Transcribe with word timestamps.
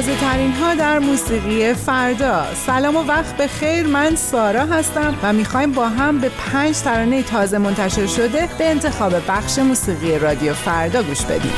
تازه 0.00 0.20
ترین 0.20 0.52
ها 0.52 0.74
در 0.74 0.98
موسیقی 0.98 1.74
فردا. 1.74 2.42
سلام 2.66 2.96
و 2.96 3.02
وقت 3.02 3.36
به 3.36 3.46
خیر. 3.46 3.86
من 3.86 4.16
سارا 4.16 4.60
هستم 4.60 5.14
و 5.22 5.32
می‌خوایم 5.32 5.72
با 5.72 5.88
هم 5.88 6.18
به 6.18 6.28
پنج 6.28 6.78
ترانه 6.78 7.22
تازه 7.22 7.58
منتشر 7.58 8.06
شده 8.06 8.48
به 8.58 8.70
انتخاب 8.70 9.12
بخش 9.28 9.58
موسیقی 9.58 10.18
رادیو 10.18 10.54
فردا 10.54 11.02
گوش 11.02 11.24
بدیم. 11.24 11.52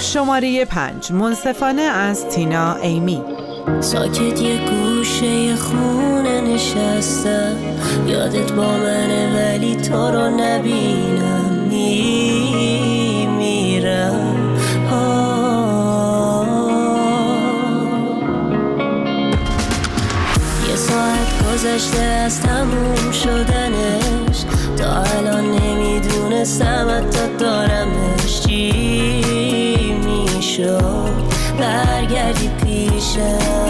شماره 0.00 0.64
پنج. 0.64 1.12
منصفانه 1.12 1.82
از 1.82 2.28
تینا 2.28 2.74
ایمی. 2.74 3.22
ساکت 3.80 4.40
یه 4.40 4.60
گوشه 4.70 5.56
خونه 5.56 6.40
نشستم. 6.40 7.56
یادت 8.06 8.52
با 8.52 8.76
منه 8.76 9.52
ولی 9.54 9.76
تو 9.76 10.10
رو 10.10 10.30
نبینم. 10.30 11.15
گذشته 21.76 22.02
از 22.02 22.40
تموم 22.40 23.12
شدنش. 23.12 24.44
تا 24.76 25.02
الان 25.02 25.44
نمی‌دونستم 25.44 26.88
حتی 26.90 27.36
دارمش 27.38 28.40
چی 28.40 29.92
می‌شد. 30.04 31.10
برگردی 31.58 32.48
پیشم. 32.48 33.66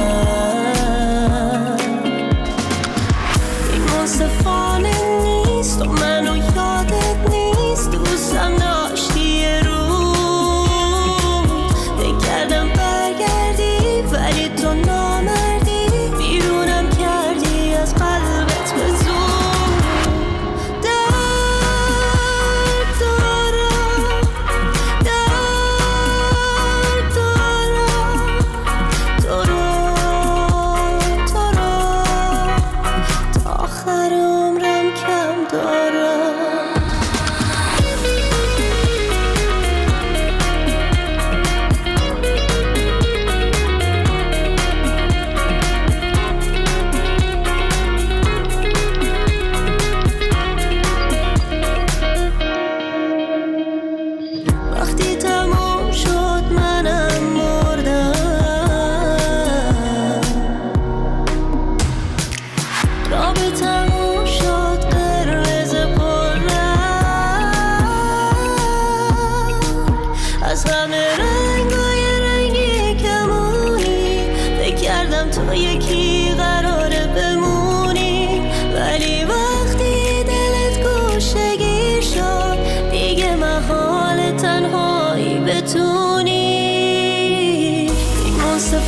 مثل 88.66 88.78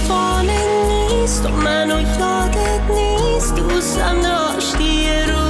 نیست 0.43 1.47
و 1.47 1.49
منو 1.49 2.01
یادت 2.01 2.91
نیست. 2.91 3.55
دوستم 3.55 4.21
داشتی 4.21 4.85
یه 4.85 5.27
روز 5.27 5.48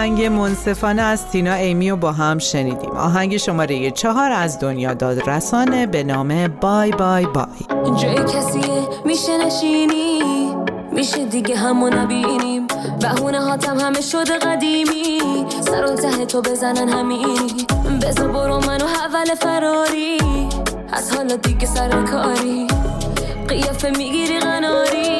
آهنگ 0.00 0.24
منصفانه 0.24 1.02
از 1.02 1.26
تینا 1.26 1.54
ایمی 1.54 1.90
رو 1.90 1.96
با 1.96 2.12
هم 2.12 2.38
شنیدیم. 2.38 2.90
آهنگ 2.90 3.36
شماره 3.36 3.90
چهار 3.90 4.32
از 4.32 4.58
دنیا 4.58 4.94
داد 4.94 5.30
رسانه 5.30 5.86
به 5.86 6.02
نام 6.02 6.48
بای 6.48 6.90
بای 6.90 7.26
بای. 7.26 7.96
جای 8.00 8.14
کسیه 8.14 8.88
میشه 9.04 9.46
نشینی؟ 9.46 10.20
میشه 10.92 11.26
دیگه 11.26 11.56
همو 11.56 11.88
نبینیم؟ 11.88 12.66
بهونه 13.00 13.40
هاتم 13.40 13.78
همه 13.78 14.00
شده 14.00 14.38
قدیمی. 14.38 15.20
سر 15.60 15.84
و 15.84 15.94
ته 15.94 16.26
تو 16.26 16.42
بزنن 16.42 16.88
همینی. 16.88 17.66
بزا 18.02 18.28
برو 18.28 18.60
منو 18.60 18.86
حول 18.86 19.34
فراری. 19.34 20.18
از 20.92 21.16
حالا 21.16 21.36
دیگه 21.36 21.66
سر 21.66 22.02
کاری. 22.02 22.66
قیافه 23.48 23.90
می‌گیری 23.90 24.38
غناری 24.38 25.16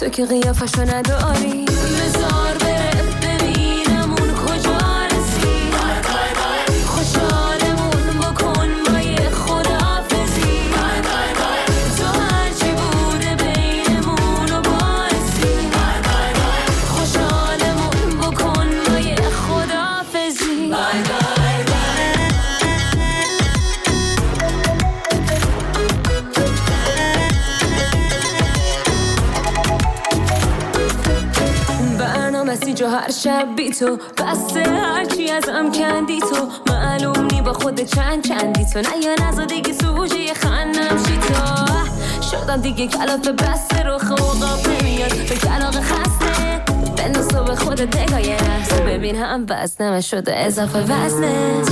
تو 0.00 0.08
که 0.08 0.26
قیافشو 0.26 0.82
نداری. 0.82 1.77
جو 32.56 32.86
هر 32.86 33.10
شب 33.10 33.46
بی 33.56 33.70
تو. 33.70 33.96
بسته 33.96 34.62
هرچی 34.62 35.30
ازم 35.30 35.72
کندی 35.72 36.20
تو. 36.20 36.72
معلوم 36.72 37.26
نی 37.32 37.42
با 37.42 37.52
خود 37.52 37.80
چند 37.80 38.28
چندی 38.28 38.64
تو. 38.64 38.78
نه 38.80 38.88
یا 39.04 39.28
نزا 39.28 39.44
دیگه 39.44 39.72
سوژه 39.72 40.34
خندم 40.34 40.96
شی 41.06 41.18
تو. 41.18 41.66
شدم 42.30 42.60
دیگه 42.60 42.86
کلاف 42.86 43.28
بسته 43.28 43.82
رو 43.82 43.98
خوقا 43.98 44.56
نمیاد. 44.56 45.10
به 45.28 45.36
کلاق 45.36 45.74
خسته 45.74 46.62
بنداز 46.96 47.28
تو 47.28 47.44
به 47.44 47.56
خود 47.56 47.76
دگاه 47.76 48.20
ببین 48.86 49.16
هم 49.16 49.46
وزنم 49.48 50.00
شده 50.00 50.36
اضافه 50.36 50.78
وزنه. 50.78 51.62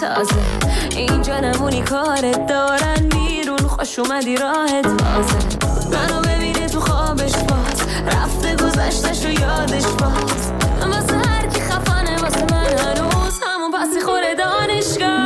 تازه. 0.00 0.34
اینجا 0.96 1.40
نمونی 1.40 1.82
کارت 1.82 2.46
دارن 2.46 3.08
بیرون. 3.08 3.58
خوش 3.58 3.98
اومدی 3.98 4.36
راهت 4.36 4.86
بازه 4.86 5.38
منو 5.92 6.20
ببینه 6.20 6.68
تو 6.68 6.80
خوابش 6.80 7.32
باز. 7.32 7.82
رفته 8.06 8.56
گذشتش 8.56 9.26
و 9.26 9.30
یادش 9.30 9.84
باز. 9.86 10.52
واسه 10.80 11.16
هر 11.16 11.48
خفانه 11.48 12.22
واسه 12.22 12.44
من 12.50 12.78
هنوز. 12.78 13.40
همون 13.46 13.70
پسی 13.70 14.00
خوره 14.00 14.34
دانشگاه. 14.34 15.21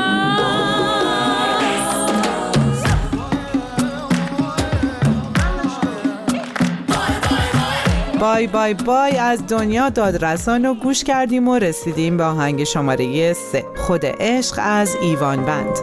بای 8.20 8.46
بای 8.46 8.74
بای 8.74 9.16
از 9.16 9.46
دنیا 9.46 9.88
دادرسان 9.88 10.66
و 10.66 10.74
گوش 10.74 11.04
کردیم 11.04 11.48
و 11.48 11.58
رسیدیم 11.58 12.16
به 12.16 12.24
آهنگ 12.24 12.64
شماره 12.64 13.32
سه. 13.32 13.64
خود 13.76 14.00
عشق 14.04 14.60
از 14.62 14.96
ایوان 15.02 15.44
بند. 15.44 15.78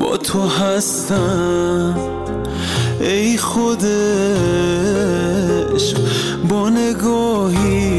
با 0.00 0.16
تو 0.16 0.46
هستم 0.46 1.94
ای 3.00 3.38
خود 3.38 3.84
عشق 5.74 5.98
با 6.48 6.70
نگاهی 6.70 7.94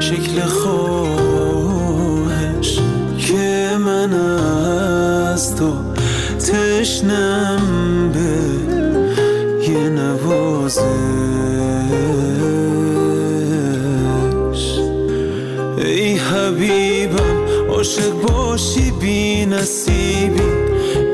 شکل 0.00 0.40
خواهش 0.40 1.18
که 3.18 3.70
من 3.78 4.12
از 4.12 5.56
تو 5.56 5.72
تشنم 6.38 7.60
به 8.12 8.75
نوازش 10.66 10.82
ای 15.78 16.16
حبیبم 16.16 17.36
عاشق 17.68 18.10
باشی 18.10 18.90
بی 19.00 19.46
نصیبی. 19.46 20.40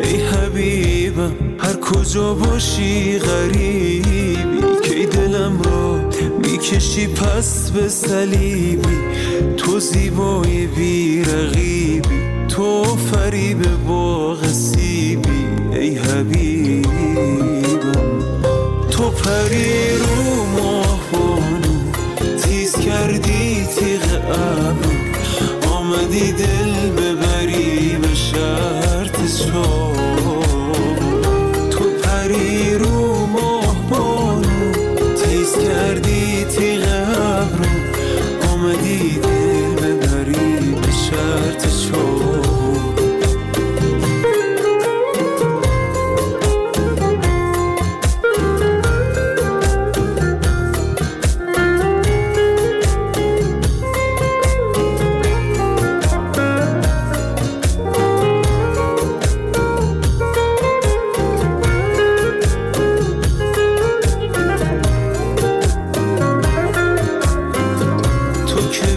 ای 0.03 0.21
حبیبم 0.21 1.33
هر 1.59 1.77
کجا 1.77 2.35
باشی 2.35 3.19
غریبی. 3.19 4.37
کی 4.83 5.07
دلم 5.07 5.63
را 5.63 6.01
می‌کشی 6.39 7.07
پس 7.07 7.71
به 7.71 7.89
صلیبی. 7.89 8.99
تو 9.57 9.81
زیبای 9.81 10.67
بی 10.67 11.25
رقیبی. 11.25 12.23
تو 12.49 12.85
فریب 12.85 13.59
باغ 13.89 14.47
سیبی. 14.47 15.47
ای 15.73 15.95
حبیبم 15.95 16.52
تو 16.52 16.52
پری 19.25 19.99
رو 19.99 20.45
ماه 20.47 21.01
تیز 22.43 22.73
کردی 22.79 23.67
تیغ 23.79 24.03
ابرو 24.31 25.75
آمدی 25.75 26.33
دل 26.33 26.91
ببری 26.91 27.02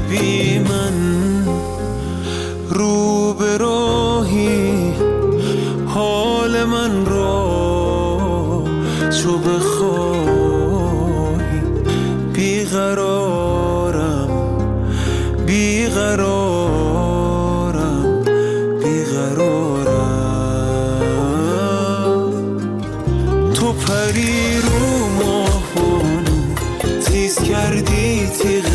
بی 0.09 0.59
من 0.59 1.45
رو 2.69 3.33
به 3.33 3.57
راهی 3.57 4.93
حال 5.87 6.63
من 6.63 7.05
را 7.05 8.63
غرورم 9.11 9.37
بخواهی. 9.37 10.15
بیقرارم 12.35 14.29
بی 15.45 15.87
قرارم 19.05 20.05
تو 23.53 23.73
پری 23.73 24.57
رو 24.57 25.07
ماهون 25.19 26.23
تیز 27.05 27.35
کردی 27.41 28.27
تیغ 28.27 28.75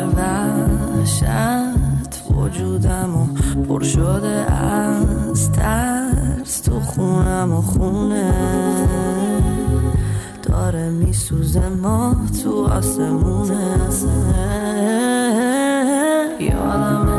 وحشت 1.11 2.23
وجودم 2.31 3.15
و 3.15 3.27
پر 3.63 3.83
شده 3.83 4.53
از 4.53 5.51
ترس. 5.51 6.61
تو 6.61 6.79
خونم 6.79 7.53
و 7.53 7.61
خونه 7.61 8.33
داره 10.43 10.89
میسوزه 10.89 11.69
ما 11.69 12.15
تو 12.43 12.65
آسمونه. 12.67 13.89
یادم 16.39 17.09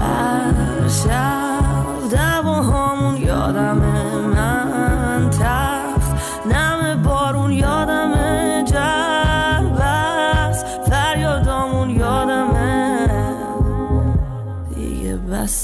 هر 0.00 0.88
شب 0.88 1.49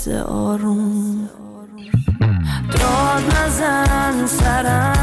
آروم. 0.08 1.28
داد 2.72 3.36
نزن 3.36 4.26
سرم. 4.26 4.95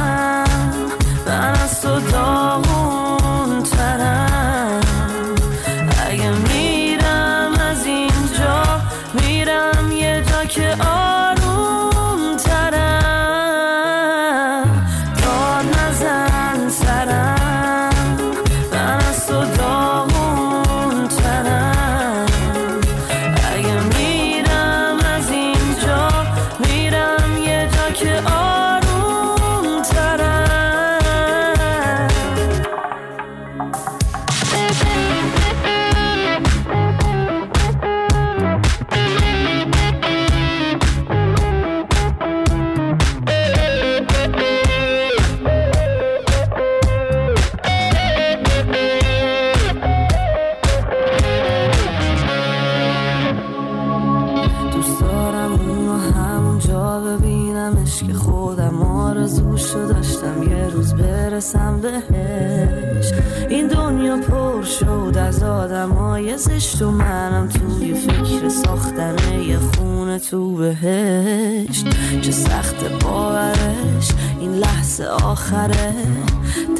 و 66.84 66.92
منم 66.92 67.50
توی 67.50 67.94
فکر 67.94 68.50
ساختن 68.50 69.16
یه 69.48 69.58
خونه 69.58 70.20
تو 70.20 70.56
بهشت. 70.56 71.86
چه 72.22 72.32
سخت 72.32 73.04
باورش 73.04 74.10
این 74.40 74.54
لحظه 74.54 75.06
آخره. 75.06 75.94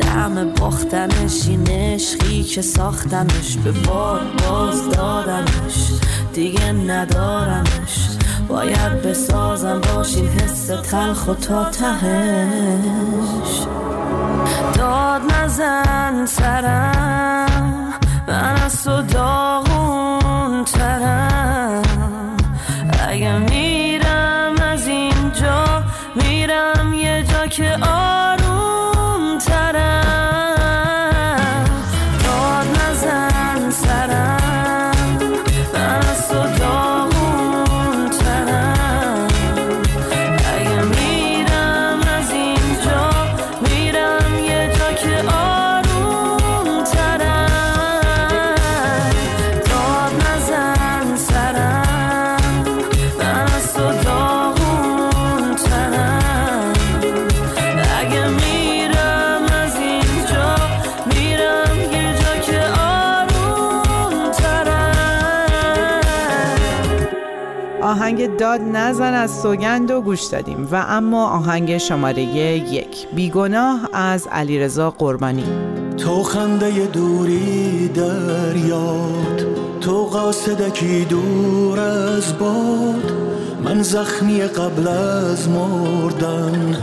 دم 0.02 0.54
باختنش 0.60 1.48
این 1.48 1.68
عشقی 1.68 2.44
که 2.44 2.62
ساختمش 2.62 3.58
به 3.64 3.72
بار 3.72 4.22
باز 4.48 4.90
دادمش 4.90 5.92
دیگه 6.34 6.72
ندارمش 6.72 8.10
باید 8.48 9.02
بسازم 9.02 9.82
باشین 9.96 10.28
حس 10.28 10.66
تلخ 10.66 11.28
و 11.28 11.34
تا 11.34 11.70
تهش. 11.70 13.68
داد 14.78 15.22
نزن 15.34 16.26
سرم 16.26 17.94
من 18.28 18.56
از 18.66 18.84
تو 18.84 19.02
داغون 19.02 19.73
اگه 23.10 23.38
میرم 23.38 24.55
از 24.62 24.88
اینجا 24.88 25.84
میرم 26.15 26.93
یه 26.93 27.24
جا 27.24 27.48
که 27.48 27.77
آروم 27.82 28.12
آهنگ 68.04 68.38
داد 68.38 68.62
نزن 68.62 69.14
از 69.14 69.42
سوگند 69.42 69.92
و 69.92 70.02
گوش 70.02 70.24
دادیم. 70.24 70.68
و 70.72 70.86
اما 70.90 71.28
آهنگ 71.30 71.78
شماره 71.78 72.22
یک. 72.22 73.08
بیگناه 73.16 73.90
از 73.94 74.28
علیرضا 74.28 74.92
قربانی. 74.92 75.44
تو 75.98 76.24
خنده 76.24 76.86
دوری 76.86 77.88
در 77.88 78.56
یاد 78.56 79.46
تو 79.82 80.04
قاصدکی 80.06 81.06
دور 81.06 81.80
از 81.80 82.38
باد. 82.38 83.12
من 83.66 83.82
زخمی 83.82 84.42
قبل 84.42 84.88
از 84.88 85.50
مردن 85.50 86.76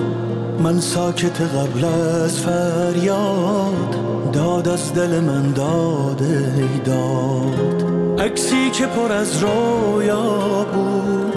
من 0.62 0.80
ساکت 0.80 1.40
قبل 1.40 1.84
از 1.84 2.40
فریاد. 2.40 3.96
داد 4.32 4.68
از 4.68 4.94
دل 4.94 5.20
من 5.20 5.52
داده 5.52 6.54
داد. 6.84 7.89
عکسی 8.20 8.70
که 8.70 8.86
پر 8.86 9.12
از 9.12 9.42
رویا 9.42 10.66
بود 10.74 11.34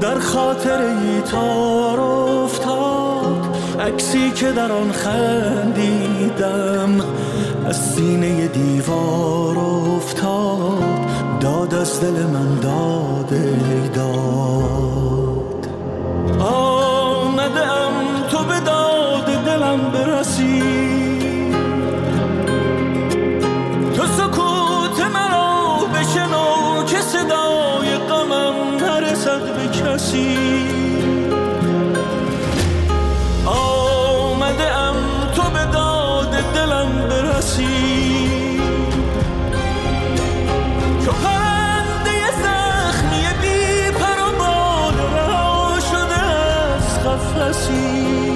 در 0.00 0.18
خاطر 0.18 0.82
ای 0.82 1.20
تار 1.20 2.00
افتاد. 2.00 3.56
عکسی 3.80 4.30
که 4.30 4.52
در 4.52 4.72
آن 4.72 4.92
خندیدم 4.92 6.20
از 7.66 7.76
سینه 7.76 8.46
دیوار 8.48 9.58
افتاد. 9.58 10.82
داد 11.40 11.74
از 11.74 12.00
دل 12.00 12.26
من 12.26 12.60
داده 12.60 13.56
داد. 13.94 15.68
برسی 37.48 38.30
چو 41.04 41.12
پرنده 41.12 42.20
زخمی 42.42 43.24
بی 43.42 43.90
پر 43.90 44.20
و 44.20 45.80
شده 45.80 46.22
از 46.76 47.04
قفسی. 47.04 48.27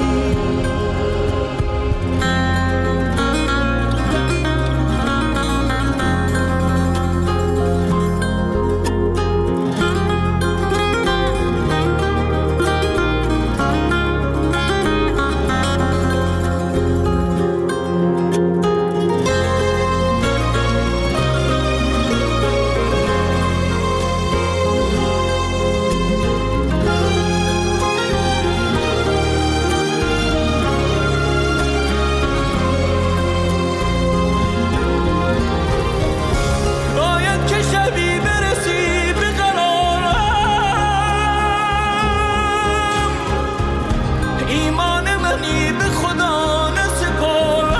ایمان 44.53 45.17
منی 45.17 45.73
به 45.73 45.85
خدا 45.85 46.69
نسپارم. 46.71 47.73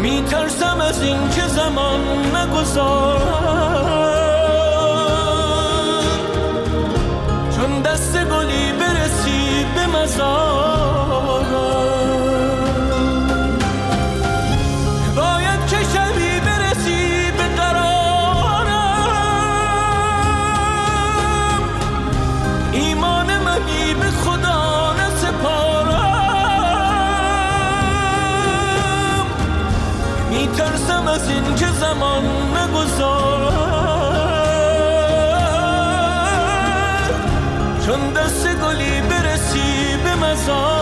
میترسم 0.00 0.80
از 0.80 1.02
این 1.02 1.30
که 1.30 1.46
زمان 1.48 2.00
نگذارم 2.36 3.61
از 31.12 31.28
این 31.28 31.54
که 31.54 31.66
زمان 31.66 32.24
نگذارم 32.56 33.52
چون 37.86 38.12
دست 38.12 38.46
گلی 38.46 39.00
برسی 39.00 39.96
به 40.04 40.14
مزارم 40.14 40.81